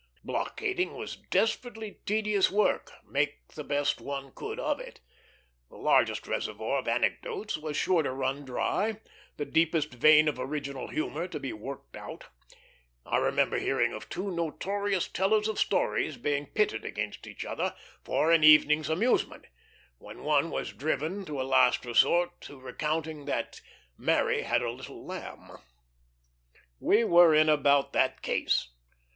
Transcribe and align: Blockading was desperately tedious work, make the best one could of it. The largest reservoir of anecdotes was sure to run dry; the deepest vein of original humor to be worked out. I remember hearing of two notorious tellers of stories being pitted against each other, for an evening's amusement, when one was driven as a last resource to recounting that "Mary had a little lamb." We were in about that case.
Blockading 0.23 0.95
was 0.95 1.15
desperately 1.15 1.99
tedious 2.07 2.49
work, 2.49 2.91
make 3.07 3.49
the 3.49 3.63
best 3.63 4.01
one 4.01 4.31
could 4.33 4.59
of 4.59 4.79
it. 4.79 4.99
The 5.69 5.75
largest 5.77 6.25
reservoir 6.27 6.79
of 6.79 6.87
anecdotes 6.87 7.55
was 7.55 7.77
sure 7.77 8.01
to 8.01 8.11
run 8.11 8.43
dry; 8.43 8.99
the 9.37 9.45
deepest 9.45 9.93
vein 9.93 10.27
of 10.27 10.39
original 10.39 10.87
humor 10.87 11.27
to 11.27 11.39
be 11.39 11.53
worked 11.53 11.95
out. 11.95 12.29
I 13.05 13.17
remember 13.17 13.59
hearing 13.59 13.93
of 13.93 14.09
two 14.09 14.31
notorious 14.31 15.07
tellers 15.07 15.47
of 15.47 15.59
stories 15.59 16.17
being 16.17 16.47
pitted 16.47 16.83
against 16.83 17.27
each 17.27 17.45
other, 17.45 17.75
for 18.03 18.31
an 18.31 18.43
evening's 18.43 18.89
amusement, 18.89 19.45
when 19.99 20.23
one 20.23 20.49
was 20.49 20.73
driven 20.73 21.21
as 21.21 21.29
a 21.29 21.33
last 21.43 21.85
resource 21.85 22.31
to 22.39 22.59
recounting 22.59 23.25
that 23.25 23.61
"Mary 23.99 24.41
had 24.41 24.63
a 24.63 24.71
little 24.71 25.05
lamb." 25.05 25.59
We 26.79 27.03
were 27.03 27.35
in 27.35 27.49
about 27.49 27.93
that 27.93 28.23
case. 28.23 28.69